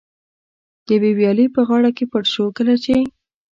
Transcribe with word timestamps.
د 0.85 0.87
یوې 0.95 1.11
ویالې 1.17 1.45
په 1.55 1.61
غاړه 1.67 1.89
کې 1.97 2.05
پټ 2.11 2.25
شو، 2.33 2.45
کله 2.57 2.75
چې. 2.83 2.95